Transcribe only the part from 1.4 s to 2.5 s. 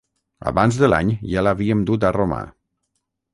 l'havíem dut a Roma.